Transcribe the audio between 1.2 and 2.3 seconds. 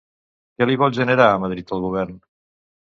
a Madrid el govern?